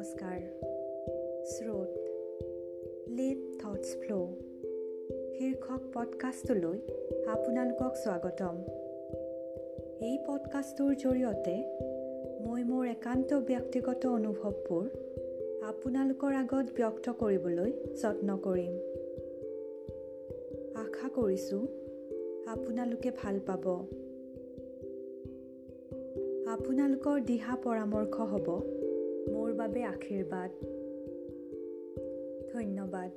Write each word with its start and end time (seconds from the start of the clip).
নমস্কাৰ। 0.00 0.40
শ্ৰোত 1.44 1.90
live 3.08 3.38
thoughts 3.60 3.88
ফ্ল' 4.00 4.28
শীৰ্ষক 5.38 5.82
পডকাষ্টলৈ 5.94 6.78
আপোনালোকক 7.26 7.92
স্বাগতম। 7.94 8.56
এই 10.00 10.18
পডকাষ্টটোৰ 10.26 10.94
জৰিয়তে 10.94 11.56
মই 12.46 12.64
মোৰ 12.64 12.86
একান্ত 12.86 13.34
ব্যক্তিগত 13.34 14.06
অনুভৱবোৰ 14.06 14.84
আপোনালোকৰ 15.62 16.32
আগত 16.32 16.66
ব্যক্ত 16.76 17.06
কৰিবলৈ 17.10 17.70
যত্ন 18.02 18.38
কৰিম। 18.42 18.72
আশা 20.74 21.08
কৰিছোঁ 21.14 21.62
আপোনালোকে 22.46 23.10
ভাল 23.22 23.40
পাব। 23.46 23.64
আপোনালোকৰ 26.46 27.20
দিহা 27.20 27.56
পৰামৰ্শ 27.56 28.14
হ'ব 28.20 28.48
বাবে 29.60 29.84
আশীৰ্বাদ 29.84 30.50
ধন্যবাদ। 32.52 33.10